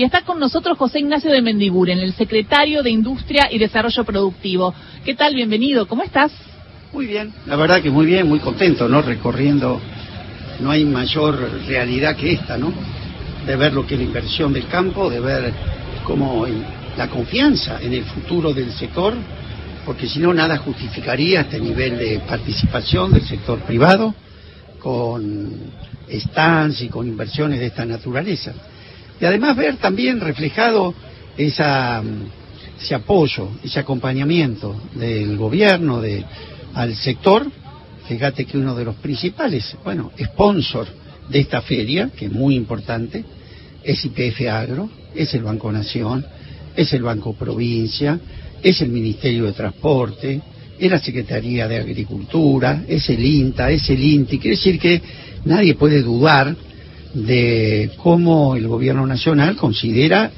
Y 0.00 0.04
está 0.04 0.22
con 0.22 0.40
nosotros 0.40 0.78
José 0.78 1.00
Ignacio 1.00 1.30
de 1.30 1.42
Mendiguren, 1.42 1.98
el 1.98 2.14
secretario 2.14 2.82
de 2.82 2.88
Industria 2.88 3.48
y 3.50 3.58
Desarrollo 3.58 4.02
Productivo. 4.02 4.74
¿Qué 5.04 5.14
tal? 5.14 5.34
Bienvenido. 5.34 5.86
¿Cómo 5.86 6.02
estás? 6.02 6.32
Muy 6.94 7.04
bien, 7.04 7.34
la 7.44 7.54
verdad 7.56 7.82
que 7.82 7.90
muy 7.90 8.06
bien, 8.06 8.26
muy 8.26 8.38
contento, 8.38 8.88
¿no? 8.88 9.02
Recorriendo, 9.02 9.78
no 10.60 10.70
hay 10.70 10.86
mayor 10.86 11.38
realidad 11.66 12.16
que 12.16 12.32
esta, 12.32 12.56
¿no? 12.56 12.72
De 13.44 13.56
ver 13.56 13.74
lo 13.74 13.86
que 13.86 13.92
es 13.92 14.00
la 14.00 14.06
inversión 14.06 14.54
del 14.54 14.68
campo, 14.68 15.10
de 15.10 15.20
ver 15.20 15.52
cómo 16.04 16.46
la 16.96 17.08
confianza 17.10 17.78
en 17.82 17.92
el 17.92 18.04
futuro 18.04 18.54
del 18.54 18.72
sector, 18.72 19.12
porque 19.84 20.08
si 20.08 20.18
no 20.18 20.32
nada 20.32 20.56
justificaría 20.56 21.42
este 21.42 21.60
nivel 21.60 21.98
de 21.98 22.20
participación 22.20 23.12
del 23.12 23.26
sector 23.26 23.58
privado 23.64 24.14
con 24.78 25.52
stands 26.10 26.80
y 26.80 26.88
con 26.88 27.06
inversiones 27.06 27.60
de 27.60 27.66
esta 27.66 27.84
naturaleza. 27.84 28.54
Y 29.20 29.24
además 29.24 29.56
ver 29.56 29.76
también 29.76 30.20
reflejado 30.20 30.94
esa, 31.36 32.02
ese 32.80 32.94
apoyo, 32.94 33.50
ese 33.62 33.80
acompañamiento 33.80 34.80
del 34.94 35.36
gobierno 35.36 36.00
de, 36.00 36.24
al 36.74 36.94
sector. 36.96 37.46
Fíjate 38.08 38.44
que 38.44 38.58
uno 38.58 38.74
de 38.74 38.84
los 38.84 38.96
principales, 38.96 39.76
bueno, 39.84 40.10
sponsor 40.18 40.88
de 41.28 41.40
esta 41.40 41.60
feria, 41.62 42.10
que 42.16 42.26
es 42.26 42.32
muy 42.32 42.56
importante, 42.56 43.24
es 43.84 44.04
IPF 44.04 44.48
Agro, 44.48 44.90
es 45.14 45.32
el 45.34 45.42
Banco 45.42 45.70
Nación, 45.70 46.24
es 46.74 46.92
el 46.92 47.02
Banco 47.02 47.34
Provincia, 47.34 48.18
es 48.62 48.80
el 48.80 48.88
Ministerio 48.88 49.44
de 49.44 49.52
Transporte, 49.52 50.40
es 50.78 50.90
la 50.90 50.98
Secretaría 50.98 51.68
de 51.68 51.78
Agricultura, 51.78 52.84
es 52.88 53.08
el 53.10 53.24
INTA, 53.24 53.70
es 53.70 53.88
el 53.90 54.02
INTI. 54.02 54.38
Quiere 54.38 54.56
decir 54.56 54.78
que 54.78 55.00
nadie 55.44 55.74
puede 55.74 56.02
dudar 56.02 56.56
de 57.14 57.90
cómo 57.96 58.56
el 58.56 58.68
gobierno 58.68 59.06
nacional 59.06 59.56
considera 59.56 60.30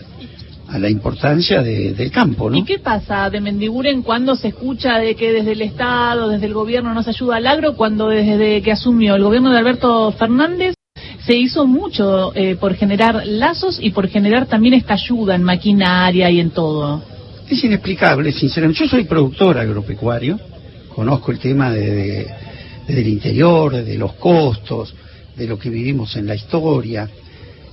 a 0.69 0.79
la 0.79 0.89
importancia 0.89 1.63
del 1.63 2.11
campo, 2.11 2.49
¿no? 2.49 2.57
¿Y 2.57 2.65
qué 2.65 2.79
pasa 2.79 3.29
de 3.29 3.43
Mendiguren 3.43 4.03
cuando 4.03 4.35
se 4.37 4.49
escucha 4.49 4.99
de 4.99 5.15
que 5.15 5.31
desde 5.31 5.53
el 5.53 5.61
Estado, 5.61 6.29
desde 6.29 6.47
el 6.47 6.55
gobierno 6.55 6.95
no 6.95 7.03
se 7.03 7.11
ayuda 7.11 7.37
al 7.37 7.47
agro, 7.47 7.77
cuando 7.77 8.09
desde 8.09 8.63
que 8.63 8.73
asumió 8.73 9.15
el 9.15 9.23
gobierno 9.23 9.51
de 9.51 9.59
Alberto 9.59 10.11
Fernández 10.13 10.75
se 11.27 11.37
hizo 11.37 11.67
mucho 11.67 12.35
eh, 12.35 12.57
por 12.57 12.75
generar 12.75 13.23
lazos 13.27 13.79
y 13.81 13.91
por 13.91 14.09
generar 14.09 14.47
también 14.47 14.75
esta 14.75 14.95
ayuda 14.95 15.35
en 15.35 15.43
maquinaria 15.43 16.31
y 16.31 16.41
en 16.41 16.51
todo? 16.51 17.03
Es 17.49 17.63
inexplicable, 17.63 18.33
sinceramente. 18.33 18.83
Yo 18.83 18.89
soy 18.89 19.05
productor 19.05 19.59
agropecuario, 19.59 20.41
conozco 20.95 21.33
el 21.33 21.39
tema 21.39 21.71
de, 21.71 22.27
del 22.89 23.09
interior, 23.09 23.85
de 23.85 23.99
los 23.99 24.15
costos, 24.15 24.95
de 25.37 25.47
lo 25.47 25.59
que 25.59 25.71
vivimos 25.71 26.17
en 26.17 26.27
la 26.27 26.35
historia, 26.35 27.09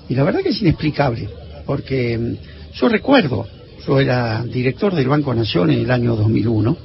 y 0.07 0.15
la 0.15 0.23
verdad 0.23 0.41
que 0.41 0.49
es 0.49 0.61
inexplicable, 0.61 1.29
porque 1.65 2.17
mm, 2.17 2.73
yo 2.73 2.89
recuerdo, 2.89 3.47
yo 3.85 3.99
era 3.99 4.43
director 4.43 4.93
del 4.93 5.07
Banco 5.07 5.33
Nación 5.33 5.71
en 5.71 5.79
el 5.79 5.91
año 5.91 6.15
2001, 6.15 6.77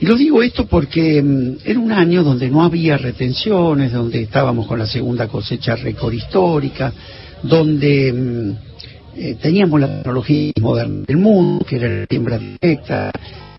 y 0.00 0.06
lo 0.06 0.16
digo 0.16 0.42
esto 0.42 0.66
porque 0.66 1.22
mm, 1.22 1.58
era 1.64 1.78
un 1.78 1.92
año 1.92 2.22
donde 2.24 2.48
no 2.48 2.62
había 2.62 2.96
retenciones, 2.96 3.92
donde 3.92 4.22
estábamos 4.22 4.66
con 4.66 4.78
la 4.78 4.86
segunda 4.86 5.28
cosecha 5.28 5.76
récord 5.76 6.14
histórica, 6.14 6.92
donde 7.42 8.12
mm, 8.12 8.70
eh, 9.16 9.36
teníamos 9.40 9.80
la 9.80 9.88
tecnología 9.88 10.52
moderna 10.60 11.04
del 11.06 11.18
mundo, 11.18 11.64
que 11.66 11.76
era 11.76 11.88
la 11.88 12.06
siembra 12.06 12.38
directa. 12.38 13.12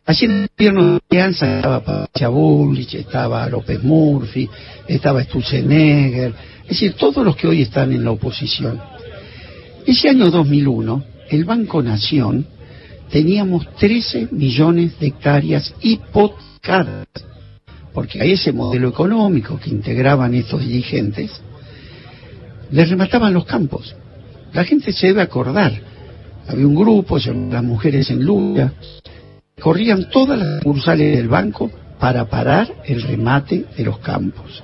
Allí 0.06 0.26
en 0.26 0.32
el 0.32 0.50
gobierno 0.58 0.94
de 0.94 1.00
Alianza 1.10 1.58
estaba 1.58 1.84
Pacha 1.84 2.28
Bullich, 2.28 2.96
estaba 2.96 3.48
López 3.48 3.84
Murphy, 3.84 4.50
estaba 4.88 5.24
Stutzenegger, 5.24 6.34
es 6.64 6.70
decir, 6.70 6.94
todos 6.94 7.24
los 7.24 7.36
que 7.36 7.48
hoy 7.48 7.62
están 7.62 7.92
en 7.92 8.04
la 8.04 8.12
oposición. 8.12 8.82
Ese 9.86 10.10
año 10.10 10.32
2001, 10.32 11.04
el 11.30 11.46
Banco 11.46 11.84
Nación, 11.84 12.48
teníamos 13.12 13.68
13 13.76 14.30
millones 14.32 15.00
de 15.00 15.08
hectáreas 15.08 15.74
hipotecadas, 15.82 17.08
porque 17.94 18.22
a 18.22 18.26
ese 18.26 18.52
modelo 18.52 18.90
económico 18.90 19.60
que 19.60 19.70
integraban 19.70 20.34
estos 20.34 20.62
dirigentes, 20.62 21.42
les 22.72 22.90
remataban 22.90 23.34
los 23.34 23.46
campos. 23.46 23.96
La 24.54 24.64
gente 24.64 24.94
se 24.94 25.08
debe 25.08 25.22
acordar. 25.22 25.74
Había 26.48 26.66
un 26.66 26.76
grupo, 26.76 27.18
las 27.18 27.64
mujeres 27.64 28.10
en 28.10 28.24
lucha, 28.24 28.74
corrían 29.60 30.10
todas 30.10 30.40
las 30.40 30.60
sucursales 30.60 31.16
del 31.18 31.28
banco 31.28 31.72
para 32.00 32.26
parar 32.26 32.82
el 32.86 33.02
remate 33.02 33.66
de 33.78 33.84
los 33.84 34.00
campos. 34.00 34.64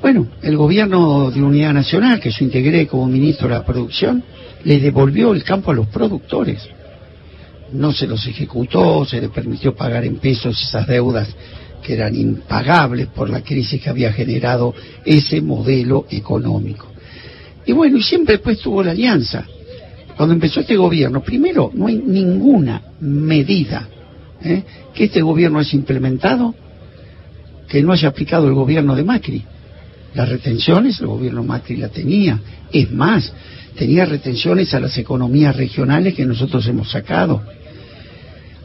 Bueno, 0.00 0.26
el 0.42 0.56
gobierno 0.56 1.30
de 1.30 1.42
Unidad 1.42 1.74
Nacional, 1.74 2.18
que 2.18 2.30
yo 2.30 2.44
integré 2.44 2.86
como 2.86 3.06
ministro 3.06 3.48
de 3.48 3.54
la 3.54 3.64
producción, 3.64 4.24
le 4.64 4.80
devolvió 4.80 5.32
el 5.32 5.44
campo 5.44 5.70
a 5.70 5.74
los 5.74 5.86
productores. 5.88 6.68
No 7.72 7.92
se 7.92 8.06
los 8.06 8.26
ejecutó, 8.26 9.04
se 9.04 9.20
les 9.20 9.30
permitió 9.30 9.74
pagar 9.74 10.04
en 10.04 10.16
pesos 10.16 10.60
esas 10.60 10.86
deudas 10.86 11.28
que 11.82 11.94
eran 11.94 12.14
impagables 12.14 13.08
por 13.08 13.28
la 13.28 13.42
crisis 13.42 13.80
que 13.80 13.90
había 13.90 14.12
generado 14.12 14.74
ese 15.04 15.40
modelo 15.40 16.06
económico. 16.10 16.88
Y 17.66 17.72
bueno, 17.72 17.96
y 17.96 18.02
siempre 18.02 18.36
después 18.36 18.58
tuvo 18.58 18.82
la 18.82 18.92
alianza. 18.92 19.46
Cuando 20.22 20.34
empezó 20.34 20.60
este 20.60 20.76
gobierno, 20.76 21.20
primero, 21.20 21.72
no 21.74 21.88
hay 21.88 21.96
ninguna 21.96 22.80
medida 23.00 23.88
¿eh? 24.40 24.62
que 24.94 25.06
este 25.06 25.20
gobierno 25.20 25.58
haya 25.58 25.76
implementado 25.76 26.54
que 27.66 27.82
no 27.82 27.92
haya 27.92 28.06
aplicado 28.06 28.46
el 28.46 28.54
gobierno 28.54 28.94
de 28.94 29.02
Macri. 29.02 29.44
Las 30.14 30.28
retenciones, 30.28 31.00
el 31.00 31.08
gobierno 31.08 31.42
Macri 31.42 31.76
la 31.76 31.88
tenía. 31.88 32.38
Es 32.72 32.92
más, 32.92 33.32
tenía 33.76 34.04
retenciones 34.04 34.72
a 34.74 34.78
las 34.78 34.96
economías 34.96 35.56
regionales 35.56 36.14
que 36.14 36.24
nosotros 36.24 36.64
hemos 36.68 36.88
sacado. 36.88 37.42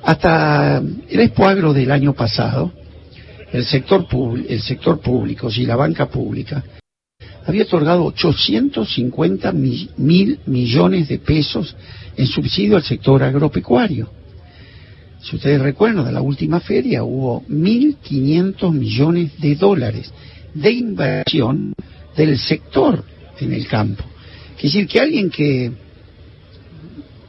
Hasta 0.04 0.78
el 0.78 1.20
Expo 1.20 1.74
del 1.74 1.90
año 1.90 2.14
pasado, 2.14 2.72
el 3.52 3.66
sector, 3.66 4.06
el 4.48 4.62
sector 4.62 5.00
público 5.00 5.50
y 5.52 5.66
la 5.66 5.76
banca 5.76 6.06
pública 6.06 6.64
había 7.48 7.64
otorgado 7.64 8.04
850 8.04 9.54
mil 9.54 10.40
millones 10.46 11.08
de 11.08 11.18
pesos 11.18 11.74
en 12.18 12.28
subsidio 12.28 12.76
al 12.76 12.84
sector 12.84 13.24
agropecuario. 13.24 14.12
Si 15.22 15.38
ustedes 15.38 15.62
recuerdan, 15.62 16.06
de 16.06 16.12
la 16.12 16.22
última 16.22 16.60
feria 16.60 17.06
hubo 17.06 17.44
1.500 17.48 18.74
millones 18.74 19.40
de 19.40 19.56
dólares 19.56 20.12
de 20.54 20.72
inversión 20.72 21.74
del 22.18 22.38
sector 22.38 23.02
en 23.40 23.54
el 23.54 23.66
campo. 23.66 24.04
Es 24.58 24.64
decir, 24.64 24.86
que 24.86 25.00
alguien 25.00 25.30
que 25.30 25.72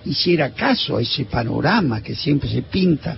hiciera 0.05 0.51
caso 0.51 0.97
a 0.97 1.03
ese 1.03 1.27
panorama 1.27 2.03
que 2.03 2.17
siempre 2.17 2.49
se 2.49 2.63
pinta 2.63 3.17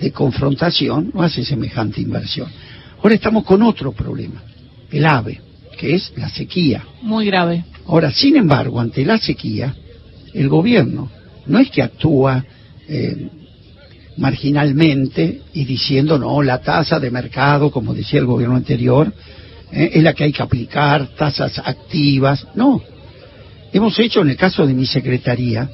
de 0.00 0.10
confrontación, 0.10 1.12
no 1.14 1.22
hace 1.22 1.44
semejante 1.44 2.00
inversión. 2.00 2.50
Ahora 2.98 3.14
estamos 3.14 3.44
con 3.44 3.62
otro 3.62 3.92
problema, 3.92 4.42
el 4.90 5.06
AVE 5.06 5.53
que 5.74 5.94
es 5.94 6.12
la 6.16 6.28
sequía. 6.28 6.84
Muy 7.02 7.26
grave. 7.26 7.64
Ahora, 7.86 8.10
sin 8.10 8.36
embargo, 8.36 8.80
ante 8.80 9.04
la 9.04 9.18
sequía, 9.18 9.74
el 10.32 10.48
gobierno 10.48 11.10
no 11.46 11.58
es 11.58 11.70
que 11.70 11.82
actúa 11.82 12.44
eh, 12.88 13.28
marginalmente 14.16 15.42
y 15.52 15.64
diciendo, 15.64 16.18
no, 16.18 16.42
la 16.42 16.60
tasa 16.60 16.98
de 17.00 17.10
mercado, 17.10 17.70
como 17.70 17.94
decía 17.94 18.20
el 18.20 18.26
gobierno 18.26 18.56
anterior, 18.56 19.12
eh, 19.72 19.90
es 19.94 20.02
la 20.02 20.12
que 20.12 20.24
hay 20.24 20.32
que 20.32 20.42
aplicar, 20.42 21.08
tasas 21.16 21.58
activas. 21.58 22.46
No. 22.54 22.80
Hemos 23.72 23.98
hecho, 23.98 24.22
en 24.22 24.30
el 24.30 24.36
caso 24.36 24.66
de 24.66 24.74
mi 24.74 24.86
secretaría, 24.86 25.68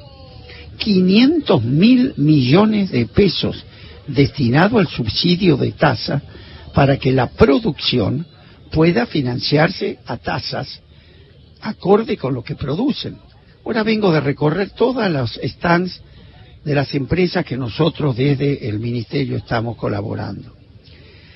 500 0.78 1.62
mil 1.62 2.14
millones 2.16 2.90
de 2.90 3.06
pesos 3.06 3.62
destinados 4.06 4.80
al 4.80 4.88
subsidio 4.88 5.56
de 5.56 5.72
tasa 5.72 6.22
para 6.72 6.96
que 6.96 7.12
la 7.12 7.26
producción 7.28 8.26
pueda 8.70 9.06
financiarse 9.06 9.98
a 10.06 10.16
tasas 10.16 10.80
acorde 11.60 12.16
con 12.16 12.34
lo 12.34 12.42
que 12.42 12.54
producen. 12.54 13.16
Ahora 13.64 13.82
vengo 13.82 14.12
de 14.12 14.20
recorrer 14.20 14.70
todas 14.70 15.10
las 15.10 15.38
stands 15.42 16.00
de 16.64 16.74
las 16.74 16.94
empresas 16.94 17.44
que 17.44 17.56
nosotros 17.56 18.16
desde 18.16 18.68
el 18.68 18.78
Ministerio 18.78 19.36
estamos 19.36 19.76
colaborando. 19.76 20.52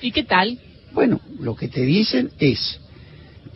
¿Y 0.01 0.11
qué 0.11 0.23
tal? 0.23 0.59
Bueno, 0.93 1.19
lo 1.39 1.55
que 1.55 1.67
te 1.67 1.81
dicen 1.81 2.31
es 2.39 2.79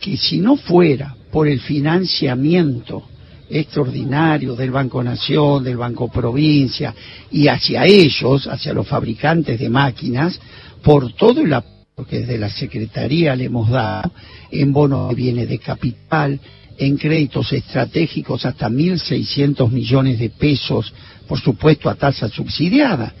que 0.00 0.16
si 0.16 0.38
no 0.38 0.56
fuera 0.56 1.14
por 1.30 1.48
el 1.48 1.60
financiamiento 1.60 3.04
extraordinario 3.48 4.54
del 4.54 4.70
Banco 4.70 5.02
Nación, 5.02 5.64
del 5.64 5.76
Banco 5.76 6.08
Provincia 6.08 6.94
y 7.30 7.48
hacia 7.48 7.84
ellos, 7.84 8.46
hacia 8.46 8.72
los 8.72 8.86
fabricantes 8.86 9.58
de 9.58 9.68
máquinas, 9.68 10.40
por 10.82 11.12
todo 11.14 11.40
el 11.40 11.52
apoyo 11.52 11.79
que 12.06 12.20
desde 12.20 12.38
la 12.38 12.50
Secretaría 12.50 13.36
le 13.36 13.44
hemos 13.44 13.70
dado, 13.70 14.12
en 14.50 14.72
bonos 14.72 15.10
de 15.10 15.14
bienes 15.14 15.48
de 15.48 15.58
capital, 15.58 16.40
en 16.78 16.96
créditos 16.96 17.52
estratégicos 17.52 18.46
hasta 18.46 18.68
1.600 18.68 19.70
millones 19.70 20.18
de 20.18 20.30
pesos, 20.30 20.92
por 21.28 21.40
supuesto 21.40 21.90
a 21.90 21.94
tasa 21.94 22.28
subsidiada. 22.28 23.12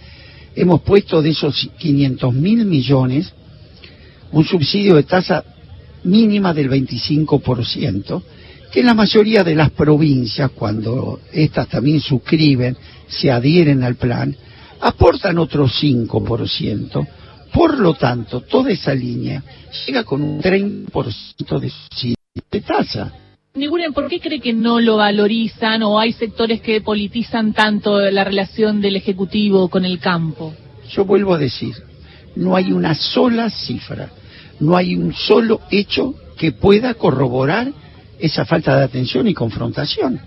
Hemos 0.54 0.80
puesto 0.82 1.22
de 1.22 1.30
esos 1.30 1.70
500 1.78 2.34
mil 2.34 2.64
millones 2.64 3.32
un 4.32 4.44
subsidio 4.44 4.96
de 4.96 5.02
tasa 5.02 5.44
mínima 6.04 6.54
del 6.54 6.70
25% 6.70 8.22
que 8.70 8.80
en 8.80 8.86
la 8.86 8.94
mayoría 8.94 9.42
de 9.42 9.54
las 9.54 9.70
provincias, 9.70 10.50
cuando 10.52 11.20
estas 11.32 11.68
también 11.68 12.00
suscriben, 12.00 12.76
se 13.08 13.30
adhieren 13.30 13.82
al 13.82 13.96
plan, 13.96 14.34
aportan 14.80 15.38
otro 15.38 15.66
5%. 15.66 17.08
Por 17.52 17.78
lo 17.78 17.94
tanto, 17.94 18.40
toda 18.42 18.70
esa 18.70 18.94
línea 18.94 19.42
llega 19.86 20.04
con 20.04 20.22
un 20.22 20.40
30% 20.40 21.58
de, 21.58 21.72
de 22.50 22.60
tasa. 22.60 23.12
Niguren, 23.54 23.92
¿por 23.92 24.08
qué 24.08 24.20
cree 24.20 24.40
que 24.40 24.52
no 24.52 24.78
lo 24.78 24.98
valorizan 24.98 25.82
o 25.82 25.98
hay 25.98 26.12
sectores 26.12 26.60
que 26.60 26.80
politizan 26.80 27.52
tanto 27.52 27.98
la 27.98 28.22
relación 28.22 28.80
del 28.80 28.94
Ejecutivo 28.94 29.68
con 29.68 29.84
el 29.84 29.98
campo? 29.98 30.54
Yo 30.92 31.04
vuelvo 31.04 31.34
a 31.34 31.38
decir, 31.38 31.74
no 32.36 32.54
hay 32.54 32.70
una 32.70 32.94
sola 32.94 33.50
cifra, 33.50 34.10
no 34.60 34.76
hay 34.76 34.94
un 34.94 35.12
solo 35.12 35.60
hecho 35.70 36.14
que 36.38 36.52
pueda 36.52 36.94
corroborar 36.94 37.72
esa 38.20 38.44
falta 38.44 38.76
de 38.76 38.84
atención 38.84 39.26
y 39.26 39.34
confrontación. 39.34 40.20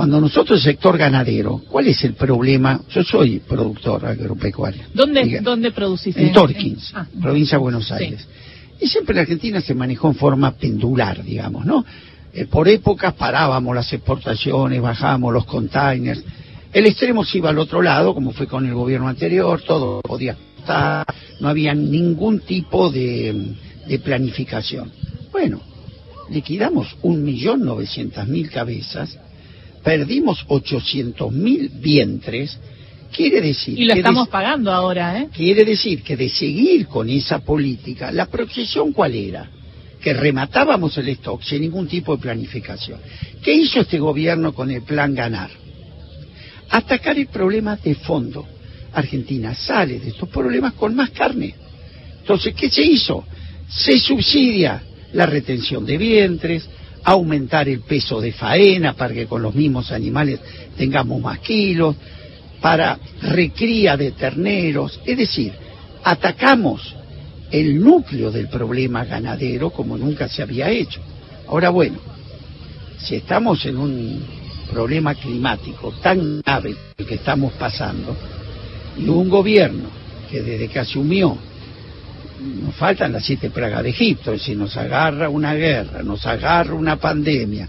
Cuando 0.00 0.18
nosotros, 0.18 0.58
el 0.60 0.64
sector 0.64 0.96
ganadero, 0.96 1.60
¿cuál 1.68 1.86
es 1.88 2.02
el 2.04 2.14
problema? 2.14 2.80
Yo 2.88 3.04
soy 3.04 3.40
productor 3.40 4.06
agropecuario. 4.06 4.84
¿Dónde, 4.94 5.40
¿dónde 5.42 5.72
producís? 5.72 6.16
En 6.16 6.32
Torkins, 6.32 6.90
ah. 6.94 7.06
provincia 7.20 7.58
de 7.58 7.62
Buenos 7.62 7.92
Aires. 7.92 8.26
Y 8.80 8.86
siempre 8.86 9.14
la 9.14 9.20
Argentina 9.20 9.60
se 9.60 9.74
manejó 9.74 10.08
en 10.08 10.14
forma 10.14 10.52
pendular, 10.52 11.22
digamos, 11.22 11.66
¿no? 11.66 11.84
Eh, 12.32 12.46
por 12.46 12.66
épocas 12.66 13.12
parábamos 13.12 13.74
las 13.74 13.92
exportaciones, 13.92 14.80
bajábamos 14.80 15.34
los 15.34 15.44
containers. 15.44 16.24
El 16.72 16.86
extremo 16.86 17.22
se 17.22 17.36
iba 17.36 17.50
al 17.50 17.58
otro 17.58 17.82
lado, 17.82 18.14
como 18.14 18.32
fue 18.32 18.46
con 18.46 18.64
el 18.64 18.72
gobierno 18.72 19.06
anterior, 19.06 19.60
todo 19.60 20.00
podía 20.00 20.34
estar, 20.60 21.04
no 21.40 21.48
había 21.50 21.74
ningún 21.74 22.40
tipo 22.40 22.90
de, 22.90 23.54
de 23.86 23.98
planificación. 23.98 24.90
Bueno, 25.30 25.60
liquidamos 26.30 26.96
un 27.02 27.22
millón 27.22 27.66
novecientas 27.66 28.26
mil 28.26 28.48
cabezas, 28.48 29.18
perdimos 29.82 30.44
ochocientos 30.48 31.32
mil 31.32 31.68
vientres, 31.68 32.58
quiere 33.14 33.40
decir... 33.40 33.78
Y 33.78 33.84
lo 33.84 33.94
estamos 33.94 34.28
pagando 34.28 34.72
ahora, 34.72 35.18
¿eh? 35.18 35.28
Quiere 35.34 35.64
decir 35.64 36.02
que 36.02 36.16
de 36.16 36.28
seguir 36.28 36.86
con 36.86 37.08
esa 37.08 37.40
política, 37.40 38.12
¿la 38.12 38.26
proyección 38.26 38.92
cuál 38.92 39.14
era? 39.14 39.50
Que 40.00 40.14
rematábamos 40.14 40.96
el 40.98 41.08
stock 41.10 41.42
sin 41.42 41.62
ningún 41.62 41.86
tipo 41.86 42.16
de 42.16 42.22
planificación. 42.22 43.00
¿Qué 43.42 43.52
hizo 43.52 43.80
este 43.80 43.98
gobierno 43.98 44.54
con 44.54 44.70
el 44.70 44.82
plan 44.82 45.14
ganar? 45.14 45.50
Atacar 46.70 47.18
el 47.18 47.26
problema 47.26 47.76
de 47.76 47.94
fondo. 47.94 48.46
Argentina 48.92 49.54
sale 49.54 49.98
de 49.98 50.08
estos 50.08 50.28
problemas 50.28 50.74
con 50.74 50.94
más 50.94 51.10
carne. 51.10 51.54
Entonces, 52.20 52.54
¿qué 52.54 52.70
se 52.70 52.82
hizo? 52.82 53.24
Se 53.68 53.98
subsidia 53.98 54.82
la 55.12 55.26
retención 55.26 55.84
de 55.84 55.98
vientres, 55.98 56.68
aumentar 57.04 57.68
el 57.68 57.80
peso 57.80 58.20
de 58.20 58.32
faena 58.32 58.94
para 58.94 59.14
que 59.14 59.26
con 59.26 59.42
los 59.42 59.54
mismos 59.54 59.90
animales 59.92 60.40
tengamos 60.76 61.20
más 61.20 61.38
kilos, 61.40 61.96
para 62.60 62.98
recría 63.22 63.96
de 63.96 64.12
terneros, 64.12 65.00
es 65.04 65.16
decir, 65.16 65.52
atacamos 66.04 66.94
el 67.50 67.80
núcleo 67.80 68.30
del 68.30 68.48
problema 68.48 69.04
ganadero 69.04 69.70
como 69.70 69.96
nunca 69.96 70.28
se 70.28 70.42
había 70.42 70.70
hecho. 70.70 71.00
Ahora 71.48 71.70
bueno, 71.70 71.98
si 72.98 73.16
estamos 73.16 73.64
en 73.64 73.76
un 73.76 74.22
problema 74.70 75.14
climático 75.14 75.92
tan 76.02 76.42
grave 76.42 76.76
que 76.96 77.14
estamos 77.14 77.52
pasando, 77.54 78.16
y 78.96 79.08
un 79.08 79.28
gobierno 79.28 79.88
que 80.30 80.42
desde 80.42 80.68
que 80.68 80.78
asumió 80.78 81.36
nos 82.40 82.74
faltan 82.74 83.12
las 83.12 83.24
siete 83.24 83.50
plagas 83.50 83.82
de 83.82 83.90
Egipto, 83.90 84.32
es 84.32 84.40
decir, 84.40 84.56
nos 84.56 84.76
agarra 84.76 85.28
una 85.28 85.54
guerra, 85.54 86.02
nos 86.02 86.26
agarra 86.26 86.74
una 86.74 86.96
pandemia. 86.96 87.68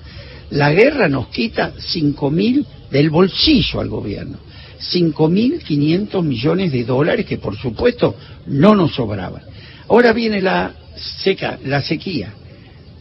La 0.51 0.71
guerra 0.71 1.07
nos 1.07 1.27
quita 1.27 1.73
cinco 1.77 2.29
mil 2.29 2.65
del 2.89 3.09
bolsillo 3.09 3.79
al 3.79 3.89
gobierno, 3.89 4.37
cinco 4.79 5.29
mil 5.29 5.59
quinientos 5.59 6.23
millones 6.23 6.71
de 6.71 6.83
dólares 6.83 7.25
que 7.25 7.37
por 7.37 7.57
supuesto 7.57 8.15
no 8.47 8.75
nos 8.75 8.93
sobraban. 8.95 9.43
Ahora 9.87 10.13
viene 10.13 10.41
la 10.41 10.73
seca, 10.95 11.59
la 11.65 11.81
sequía. 11.81 12.33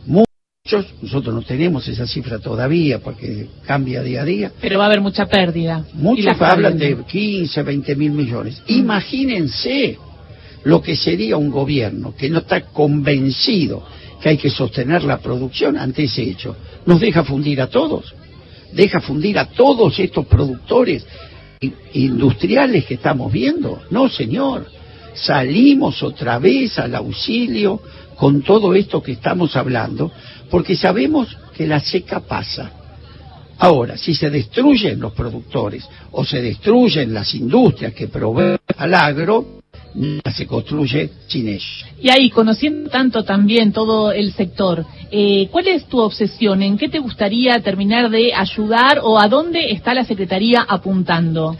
Muchos, 0.06 0.86
nosotros 1.02 1.34
no 1.34 1.42
tenemos 1.42 1.86
esa 1.88 2.06
cifra 2.06 2.38
todavía 2.38 2.98
porque 3.00 3.48
cambia 3.66 4.02
día 4.02 4.22
a 4.22 4.24
día. 4.24 4.52
Pero 4.60 4.78
va 4.78 4.84
a 4.84 4.86
haber 4.86 5.00
mucha 5.00 5.26
pérdida. 5.26 5.84
Muchos 5.94 6.40
hablan 6.40 6.78
de 6.78 6.96
15, 7.04 7.62
20 7.62 7.96
mil 7.96 8.12
millones. 8.12 8.62
Imagínense 8.66 9.98
lo 10.64 10.82
que 10.82 10.96
sería 10.96 11.36
un 11.36 11.50
gobierno 11.50 12.14
que 12.16 12.28
no 12.28 12.40
está 12.40 12.60
convencido 12.62 13.82
que 14.20 14.28
hay 14.28 14.36
que 14.36 14.50
sostener 14.50 15.02
la 15.02 15.18
producción 15.18 15.76
ante 15.76 16.04
ese 16.04 16.22
hecho. 16.22 16.54
Nos 16.86 17.00
deja 17.00 17.24
fundir 17.24 17.60
a 17.60 17.68
todos, 17.68 18.14
deja 18.72 19.00
fundir 19.00 19.38
a 19.38 19.46
todos 19.46 19.98
estos 19.98 20.26
productores 20.26 21.06
industriales 21.94 22.84
que 22.84 22.94
estamos 22.94 23.32
viendo. 23.32 23.80
No, 23.90 24.08
señor, 24.08 24.66
salimos 25.14 26.02
otra 26.02 26.38
vez 26.38 26.78
al 26.78 26.94
auxilio 26.94 27.80
con 28.16 28.42
todo 28.42 28.74
esto 28.74 29.02
que 29.02 29.12
estamos 29.12 29.56
hablando, 29.56 30.12
porque 30.50 30.76
sabemos 30.76 31.36
que 31.54 31.66
la 31.66 31.80
seca 31.80 32.20
pasa. 32.20 32.72
Ahora, 33.58 33.96
si 33.96 34.14
se 34.14 34.30
destruyen 34.30 35.00
los 35.00 35.12
productores 35.12 35.86
o 36.12 36.24
se 36.24 36.40
destruyen 36.40 37.12
las 37.12 37.34
industrias 37.34 37.92
que 37.92 38.08
proveen 38.08 38.58
al 38.76 38.94
agro, 38.94 39.59
se 40.34 40.46
construye 40.46 41.10
sin. 41.26 41.58
Y 42.00 42.10
ahí, 42.10 42.30
conociendo 42.30 42.90
tanto 42.90 43.24
también 43.24 43.72
todo 43.72 44.12
el 44.12 44.32
sector, 44.32 44.84
eh, 45.10 45.48
¿cuál 45.50 45.68
es 45.68 45.86
tu 45.86 45.98
obsesión? 45.98 46.62
¿En 46.62 46.78
qué 46.78 46.88
te 46.88 46.98
gustaría 46.98 47.60
terminar 47.60 48.10
de 48.10 48.32
ayudar 48.32 49.00
o 49.02 49.18
a 49.18 49.28
dónde 49.28 49.72
está 49.72 49.94
la 49.94 50.04
Secretaría 50.04 50.64
apuntando? 50.68 51.56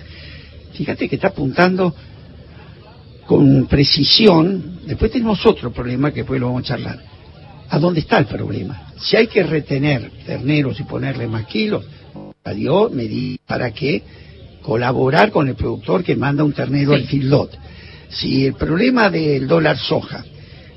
Fíjate 0.73 1.09
que 1.09 1.17
está 1.17 1.29
apuntando 1.29 1.95
con 3.27 3.67
precisión. 3.67 4.81
Después 4.87 5.11
tenemos 5.11 5.45
otro 5.45 5.73
problema 5.73 6.11
que 6.11 6.21
después 6.21 6.41
lo 6.41 6.47
vamos 6.47 6.63
a 6.63 6.75
charlar. 6.75 6.99
¿A 7.69 7.79
dónde 7.79 8.01
está 8.01 8.19
el 8.19 8.27
problema? 8.27 8.93
Si 9.01 9.17
hay 9.17 9.27
que 9.27 9.43
retener 9.43 10.11
terneros 10.27 10.79
y 10.81 10.85
ponerle 10.85 11.27
más 11.27 11.47
kilos, 11.47 11.85
me 12.45 12.91
medí 12.95 13.39
para 13.47 13.71
que 13.73 14.03
colaborar 14.63 15.31
con 15.31 15.49
el 15.49 15.55
productor 15.55 16.03
que 16.03 16.17
manda 16.17 16.45
un 16.45 16.53
ternero 16.53 16.95
al 16.95 17.07
filot 17.07 17.57
si 18.11 18.47
el 18.47 18.55
problema 18.55 19.09
del 19.09 19.47
dólar 19.47 19.79
soja 19.79 20.25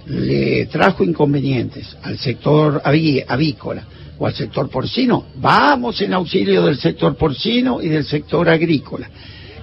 le 0.05 0.65
trajo 0.67 1.03
inconvenientes 1.03 1.95
al 2.03 2.17
sector 2.17 2.81
avícola 2.83 3.83
o 4.17 4.27
al 4.27 4.33
sector 4.33 4.69
porcino, 4.69 5.27
vamos 5.35 5.99
en 6.01 6.13
auxilio 6.13 6.65
del 6.65 6.77
sector 6.77 7.15
porcino 7.15 7.81
y 7.81 7.89
del 7.89 8.05
sector 8.05 8.47
agrícola. 8.47 9.09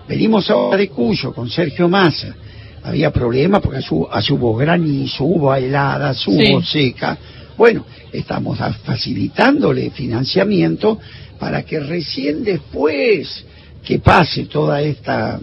Venimos 0.09 0.51
ahora 0.51 0.77
de 0.79 0.89
Cuyo 0.89 1.33
con 1.33 1.49
Sergio 1.49 1.89
Massa. 1.89 2.35
Había 2.83 3.13
problemas 3.13 3.61
porque 3.61 3.85
hubo 3.91 4.57
granizo, 4.57 5.25
hubo 5.25 5.55
heladas, 5.55 6.27
hubo 6.27 6.63
seca. 6.63 7.17
Bueno, 7.57 7.85
estamos 8.11 8.59
facilitándole 8.83 9.91
financiamiento 9.91 10.99
para 11.39 11.63
que 11.63 11.79
recién 11.79 12.43
después 12.43 13.45
que 13.85 13.99
pase 13.99 14.47
toda 14.47 14.83
esta 14.83 15.39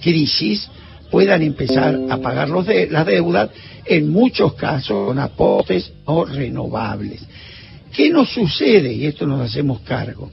crisis, 0.00 0.68
puedan 1.10 1.42
empezar 1.42 1.98
a 2.10 2.18
pagar 2.18 2.48
los 2.48 2.66
de, 2.66 2.88
las 2.88 3.06
deudas, 3.06 3.50
en 3.84 4.08
muchos 4.10 4.54
casos 4.54 5.06
con 5.06 5.18
aportes 5.18 5.92
no 6.06 6.24
renovables. 6.24 7.22
¿Qué 7.92 8.10
nos 8.10 8.30
sucede? 8.30 8.92
Y 8.92 9.06
esto 9.06 9.26
nos 9.26 9.40
hacemos 9.40 9.80
cargo. 9.80 10.30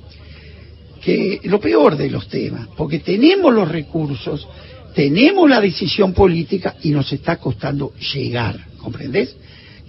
Que 1.01 1.39
lo 1.43 1.59
peor 1.59 1.97
de 1.97 2.09
los 2.09 2.27
temas, 2.27 2.67
porque 2.77 2.99
tenemos 2.99 3.53
los 3.53 3.67
recursos, 3.67 4.47
tenemos 4.95 5.49
la 5.49 5.59
decisión 5.59 6.13
política 6.13 6.75
y 6.81 6.91
nos 6.91 7.11
está 7.11 7.37
costando 7.37 7.93
llegar, 8.13 8.57
¿comprendes? 8.77 9.35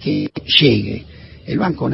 Que 0.01 0.29
llegue. 0.59 1.05
El 1.45 1.59
Banco 1.59 1.89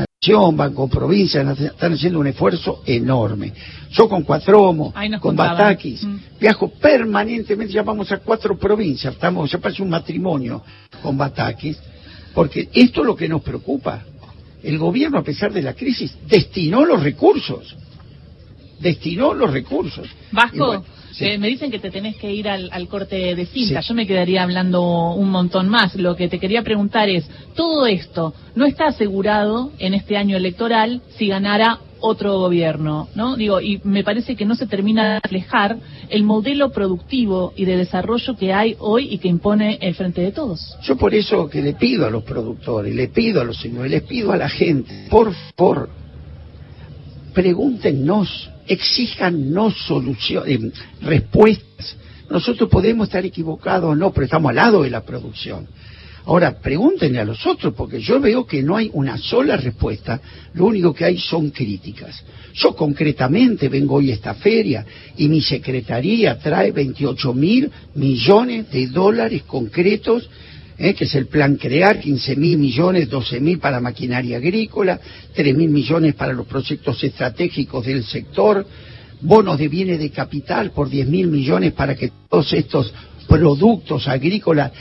Banco 0.53 0.87
Provincia, 0.87 1.41
están 1.41 1.93
haciendo 1.93 2.19
un 2.19 2.27
esfuerzo 2.27 2.83
enorme. 2.85 3.53
Yo 3.89 4.07
con 4.07 4.21
Cuatromo, 4.21 4.93
con 5.19 5.35
Batakis, 5.35 6.03
mm. 6.03 6.17
viajo 6.39 6.69
permanentemente, 6.69 7.73
ya 7.73 7.81
vamos 7.81 8.11
a 8.11 8.17
cuatro 8.17 8.55
provincias, 8.55 9.15
estamos, 9.15 9.49
ya 9.51 9.57
parece 9.57 9.81
un 9.81 9.89
matrimonio 9.89 10.61
con 11.01 11.17
Batakis, 11.17 11.79
porque 12.35 12.69
esto 12.71 13.01
es 13.01 13.07
lo 13.07 13.15
que 13.15 13.27
nos 13.27 13.41
preocupa. 13.41 14.03
El 14.61 14.77
gobierno, 14.77 15.17
a 15.17 15.23
pesar 15.23 15.51
de 15.51 15.63
la 15.63 15.73
crisis, 15.73 16.15
destinó 16.27 16.85
los 16.85 17.01
recursos. 17.01 17.75
Destinó 18.79 19.33
los 19.33 19.51
recursos. 19.51 20.07
Vasco, 20.31 20.85
eh, 21.19 21.37
me 21.37 21.47
dicen 21.47 21.71
que 21.71 21.79
te 21.79 21.91
tenés 21.91 22.15
que 22.17 22.33
ir 22.33 22.47
al, 22.47 22.87
corte 22.87 23.35
de 23.35 23.45
cinta. 23.45 23.81
Yo 23.81 23.93
me 23.93 24.07
quedaría 24.07 24.43
hablando 24.43 25.13
un 25.13 25.29
montón 25.29 25.69
más. 25.69 25.95
Lo 25.95 26.15
que 26.15 26.27
te 26.27 26.39
quería 26.39 26.63
preguntar 26.63 27.09
es, 27.09 27.29
todo 27.55 27.85
esto 27.85 28.33
no 28.55 28.65
está 28.65 28.87
asegurado 28.87 29.71
en 29.79 29.93
este 29.93 30.17
año 30.17 30.37
electoral 30.37 31.01
si 31.17 31.27
ganara 31.27 31.79
otro 32.01 32.39
gobierno, 32.39 33.09
¿no? 33.15 33.35
Digo, 33.35 33.61
y 33.61 33.79
me 33.83 34.03
parece 34.03 34.35
que 34.35 34.43
no 34.43 34.55
se 34.55 34.65
termina 34.65 35.13
de 35.13 35.19
reflejar 35.19 35.77
el 36.09 36.23
modelo 36.23 36.71
productivo 36.71 37.53
y 37.55 37.65
de 37.65 37.77
desarrollo 37.77 38.35
que 38.35 38.53
hay 38.53 38.75
hoy 38.79 39.07
y 39.11 39.19
que 39.19 39.27
impone 39.27 39.77
el 39.81 39.93
Frente 39.95 40.21
de 40.21 40.31
Todos. 40.31 40.77
Yo 40.81 40.97
por 40.97 41.13
eso 41.13 41.47
que 41.47 41.61
le 41.61 41.73
pido 41.73 42.07
a 42.07 42.09
los 42.09 42.23
productores, 42.23 42.93
le 42.93 43.07
pido 43.09 43.41
a 43.41 43.43
los 43.43 43.57
señores, 43.57 43.91
les 43.91 44.03
pido 44.03 44.31
a 44.31 44.37
la 44.37 44.49
gente, 44.49 45.07
por 45.09 45.31
favor, 45.55 45.89
pregúntenos, 47.33 48.49
exíjanos 48.67 49.75
soluciones, 49.85 50.57
eh, 50.57 50.71
respuestas. 51.01 51.95
Nosotros 52.29 52.69
podemos 52.69 53.07
estar 53.07 53.25
equivocados 53.25 53.91
o 53.91 53.95
no, 53.95 54.11
pero 54.11 54.25
estamos 54.25 54.49
al 54.49 54.55
lado 54.55 54.83
de 54.83 54.89
la 54.89 55.01
producción. 55.01 55.67
Ahora, 56.25 56.59
pregúntenle 56.59 57.19
a 57.19 57.25
los 57.25 57.45
otros, 57.47 57.73
porque 57.73 57.99
yo 57.99 58.19
veo 58.19 58.45
que 58.45 58.61
no 58.61 58.77
hay 58.77 58.91
una 58.93 59.17
sola 59.17 59.57
respuesta, 59.57 60.21
lo 60.53 60.65
único 60.65 60.93
que 60.93 61.05
hay 61.05 61.17
son 61.17 61.49
críticas. 61.49 62.23
Yo 62.53 62.75
concretamente 62.75 63.69
vengo 63.69 63.95
hoy 63.95 64.11
a 64.11 64.15
esta 64.15 64.35
feria 64.35 64.85
y 65.17 65.27
mi 65.27 65.41
secretaría 65.41 66.37
trae 66.37 66.71
28 66.71 67.33
mil 67.33 67.71
millones 67.95 68.69
de 68.71 68.87
dólares 68.87 69.43
concretos, 69.43 70.29
eh, 70.83 70.95
que 70.95 71.03
es 71.03 71.13
el 71.13 71.27
plan 71.27 71.57
CREAR, 71.57 71.99
15 71.99 72.35
mil 72.37 72.57
millones, 72.57 73.07
12 73.07 73.39
mil 73.39 73.59
para 73.59 73.79
maquinaria 73.79 74.37
agrícola, 74.37 74.99
3 75.35 75.55
mil 75.55 75.69
millones 75.69 76.15
para 76.15 76.33
los 76.33 76.47
proyectos 76.47 77.03
estratégicos 77.03 77.85
del 77.85 78.03
sector, 78.03 78.65
bonos 79.21 79.59
de 79.59 79.67
bienes 79.67 79.99
de 79.99 80.09
capital 80.09 80.71
por 80.71 80.89
10 80.89 81.07
mil 81.07 81.27
millones 81.27 81.73
para 81.73 81.93
que 81.93 82.11
todos 82.27 82.51
estos 82.53 82.91
productos 83.27 84.07
agrícolas 84.07 84.71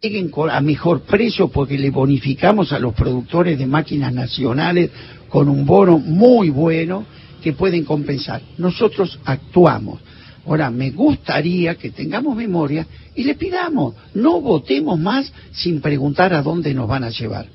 siguen 0.00 0.30
a 0.48 0.60
mejor 0.60 1.00
precio 1.00 1.48
porque 1.48 1.76
le 1.76 1.90
bonificamos 1.90 2.72
a 2.72 2.78
los 2.78 2.94
productores 2.94 3.58
de 3.58 3.66
máquinas 3.66 4.12
nacionales 4.12 4.90
con 5.28 5.48
un 5.48 5.66
bono 5.66 5.98
muy 5.98 6.50
bueno 6.50 7.04
que 7.42 7.52
pueden 7.52 7.84
compensar. 7.84 8.42
Nosotros 8.58 9.18
actuamos. 9.24 9.98
Ahora, 10.46 10.70
me 10.70 10.90
gustaría 10.90 11.76
que 11.76 11.90
tengamos 11.90 12.36
memoria 12.36 12.86
y 13.14 13.24
le 13.24 13.34
pidamos, 13.34 13.94
no 14.14 14.40
votemos 14.40 14.98
más 14.98 15.32
sin 15.52 15.80
preguntar 15.80 16.34
a 16.34 16.42
dónde 16.42 16.74
nos 16.74 16.88
van 16.88 17.04
a 17.04 17.10
llevar. 17.10 17.46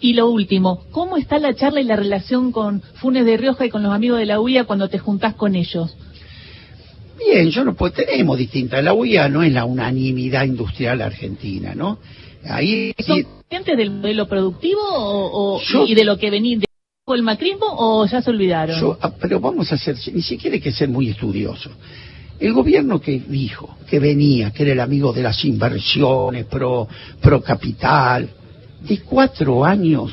Y 0.00 0.14
lo 0.14 0.30
último, 0.30 0.84
¿cómo 0.90 1.16
está 1.16 1.38
la 1.38 1.54
charla 1.54 1.80
y 1.80 1.84
la 1.84 1.94
relación 1.94 2.50
con 2.50 2.82
Funes 2.94 3.24
de 3.24 3.36
Rioja 3.36 3.66
y 3.66 3.70
con 3.70 3.82
los 3.82 3.92
amigos 3.92 4.18
de 4.18 4.26
la 4.26 4.40
UIA 4.40 4.64
cuando 4.64 4.88
te 4.88 4.98
juntás 4.98 5.34
con 5.34 5.54
ellos? 5.54 5.96
Bien, 7.18 7.50
yo 7.50 7.64
no 7.64 7.74
puedo, 7.74 7.92
tenemos 7.92 8.36
distintas. 8.36 8.82
La 8.82 8.94
UIA 8.94 9.28
no 9.28 9.42
es 9.42 9.52
la 9.52 9.64
unanimidad 9.64 10.44
industrial 10.44 11.02
argentina, 11.02 11.74
¿no? 11.74 11.98
Ahí 12.44 12.92
¿Son 12.98 13.22
conscientes 13.22 13.76
del 13.76 13.90
modelo 13.90 14.26
productivo 14.26 14.80
o, 14.82 15.60
y 15.86 15.94
de 15.94 16.04
lo 16.04 16.18
que 16.18 16.30
venía 16.30 16.58
de 16.58 16.64
el 17.14 17.22
macrismo 17.22 17.66
o 17.68 18.06
ya 18.06 18.22
se 18.22 18.30
olvidaron? 18.30 18.96
Ah, 19.00 19.12
pero 19.20 19.38
vamos 19.38 19.70
a 19.70 19.74
hacer, 19.74 19.96
ni 20.12 20.22
siquiera 20.22 20.54
hay 20.54 20.60
que 20.60 20.72
ser 20.72 20.88
muy 20.88 21.10
estudioso. 21.10 21.70
El 22.42 22.54
gobierno 22.54 23.00
que 23.00 23.20
dijo 23.20 23.76
que 23.88 24.00
venía, 24.00 24.50
que 24.50 24.64
era 24.64 24.72
el 24.72 24.80
amigo 24.80 25.12
de 25.12 25.22
las 25.22 25.44
inversiones, 25.44 26.44
pro, 26.46 26.88
pro 27.20 27.40
capital, 27.40 28.28
de 28.80 28.98
cuatro 29.02 29.64
años 29.64 30.12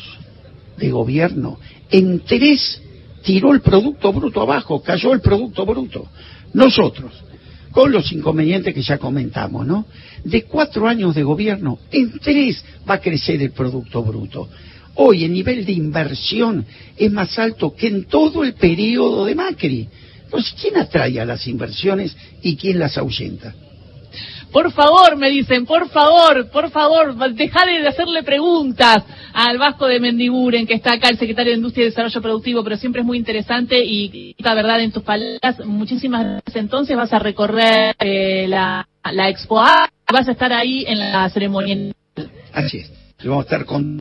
de 0.77 0.91
gobierno, 0.91 1.57
en 1.89 2.19
tres 2.19 2.83
tiró 3.23 3.51
el 3.51 3.61
Producto 3.61 4.13
Bruto 4.13 4.43
abajo, 4.43 4.79
cayó 4.83 5.11
el 5.13 5.21
Producto 5.21 5.65
Bruto. 5.65 6.05
Nosotros, 6.53 7.11
con 7.71 7.91
los 7.91 8.11
inconvenientes 8.11 8.75
que 8.75 8.83
ya 8.83 8.99
comentamos, 8.99 9.65
¿no? 9.65 9.87
De 10.23 10.43
cuatro 10.43 10.87
años 10.87 11.15
de 11.15 11.23
gobierno, 11.23 11.79
en 11.89 12.19
tres 12.19 12.63
va 12.87 12.95
a 12.95 13.01
crecer 13.01 13.41
el 13.41 13.53
Producto 13.53 14.03
Bruto. 14.03 14.47
Hoy 14.93 15.23
el 15.23 15.33
nivel 15.33 15.65
de 15.65 15.71
inversión 15.71 16.63
es 16.95 17.11
más 17.11 17.39
alto 17.39 17.73
que 17.73 17.87
en 17.87 18.03
todo 18.03 18.43
el 18.43 18.53
periodo 18.53 19.25
de 19.25 19.33
Macri. 19.33 19.89
Entonces, 20.29 20.53
¿quién 20.61 20.77
atrae 20.77 21.19
a 21.19 21.25
las 21.25 21.47
inversiones 21.47 22.15
y 22.43 22.55
quién 22.55 22.77
las 22.77 22.99
ahuyenta? 22.99 23.55
Por 24.51 24.71
favor, 24.71 25.17
me 25.17 25.29
dicen, 25.29 25.65
por 25.65 25.89
favor, 25.89 26.49
por 26.51 26.69
favor, 26.69 27.15
deja 27.33 27.65
de 27.65 27.87
hacerle 27.87 28.21
preguntas 28.21 29.03
al 29.33 29.57
Vasco 29.57 29.87
de 29.87 29.99
Mendiguren, 29.99 30.67
que 30.67 30.75
está 30.75 30.93
acá, 30.93 31.09
el 31.09 31.17
secretario 31.17 31.51
de 31.51 31.57
Industria 31.57 31.83
y 31.83 31.89
Desarrollo 31.89 32.21
Productivo, 32.21 32.63
pero 32.63 32.77
siempre 32.77 33.01
es 33.01 33.07
muy 33.07 33.17
interesante 33.17 33.83
y 33.83 34.35
la 34.39 34.53
verdad 34.53 34.81
en 34.81 34.91
tus 34.91 35.03
palabras. 35.03 35.65
Muchísimas 35.65 36.23
gracias. 36.23 36.55
Entonces 36.55 36.95
vas 36.95 37.13
a 37.13 37.19
recorrer 37.19 37.95
eh, 37.99 38.45
la, 38.47 38.87
la 39.11 39.29
Expo 39.29 39.59
A, 39.59 39.89
vas 40.11 40.27
a 40.27 40.31
estar 40.31 40.53
ahí 40.53 40.85
en 40.87 40.99
la 40.99 41.27
ceremonia. 41.29 41.91
Así 42.53 42.77
es. 42.77 42.91
Vamos 43.23 43.41
a 43.41 43.45
estar 43.45 43.65
con 43.65 43.99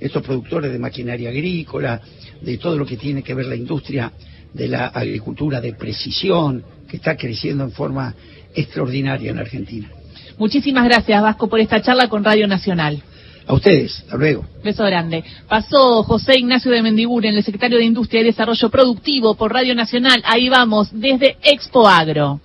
estos 0.00 0.22
productores 0.22 0.72
de 0.72 0.78
maquinaria 0.78 1.30
agrícola, 1.30 2.00
de 2.40 2.58
todo 2.58 2.76
lo 2.76 2.84
que 2.84 2.96
tiene 2.96 3.22
que 3.22 3.34
ver 3.34 3.46
la 3.46 3.56
industria 3.56 4.12
de 4.52 4.68
la 4.68 4.86
agricultura 4.86 5.60
de 5.60 5.74
precisión, 5.74 6.64
que 6.88 6.96
está 6.96 7.16
creciendo 7.16 7.64
en 7.64 7.72
forma 7.72 8.14
extraordinaria 8.54 9.30
en 9.30 9.38
Argentina. 9.38 9.90
Muchísimas 10.38 10.84
gracias, 10.84 11.22
Vasco, 11.22 11.48
por 11.48 11.60
esta 11.60 11.80
charla 11.80 12.08
con 12.08 12.24
Radio 12.24 12.46
Nacional. 12.46 13.02
A 13.46 13.54
ustedes, 13.54 14.00
hasta 14.00 14.16
luego. 14.16 14.44
Beso 14.64 14.84
grande. 14.84 15.22
Pasó 15.48 16.02
José 16.02 16.38
Ignacio 16.38 16.70
de 16.72 16.82
Mendiguren, 16.82 17.36
el 17.36 17.44
secretario 17.44 17.78
de 17.78 17.84
Industria 17.84 18.22
y 18.22 18.24
Desarrollo 18.24 18.68
Productivo 18.70 19.36
por 19.36 19.52
Radio 19.52 19.74
Nacional. 19.74 20.20
Ahí 20.24 20.48
vamos, 20.48 20.88
desde 20.92 21.36
Expo 21.42 21.86
Agro. 21.86 22.40